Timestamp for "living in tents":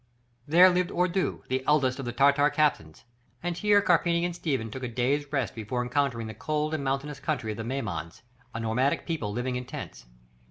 9.31-10.07